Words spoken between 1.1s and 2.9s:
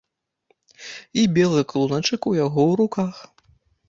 І белы клуначак у яго ў